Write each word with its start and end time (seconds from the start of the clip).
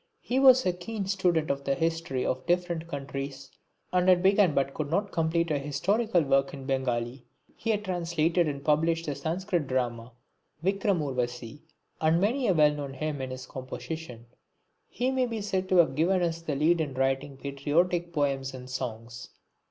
He 0.23 0.39
was 0.39 0.65
a 0.65 0.73
keen 0.73 1.05
student 1.05 1.51
of 1.51 1.63
the 1.63 1.75
history 1.75 2.25
of 2.25 2.43
different 2.47 2.87
countries 2.87 3.51
and 3.93 4.09
had 4.09 4.23
begun 4.23 4.55
but 4.55 4.73
could 4.73 4.89
not 4.89 5.11
complete 5.11 5.51
a 5.51 5.59
historical 5.59 6.23
work 6.23 6.55
in 6.55 6.65
Bengali. 6.65 7.23
He 7.55 7.69
had 7.69 7.85
translated 7.85 8.47
and 8.47 8.65
published 8.65 9.05
the 9.05 9.13
Sanskrit 9.13 9.67
drama, 9.67 10.11
Vikramorvasi, 10.63 11.61
and 12.01 12.19
many 12.19 12.47
a 12.47 12.53
well 12.55 12.73
known 12.73 12.95
hymn 12.95 13.21
is 13.21 13.29
his 13.29 13.45
composition. 13.45 14.25
He 14.89 15.11
may 15.11 15.27
be 15.27 15.39
said 15.39 15.69
to 15.69 15.77
have 15.77 15.93
given 15.93 16.23
us 16.23 16.41
the 16.41 16.55
lead 16.55 16.81
in 16.81 16.95
writing 16.95 17.37
patriotic 17.37 18.11
poems 18.11 18.55
and 18.55 18.67
songs. 18.71 19.29